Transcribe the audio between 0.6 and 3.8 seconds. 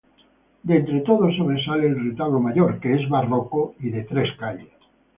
De entre todos sobresale el retablo mayor, que es barroco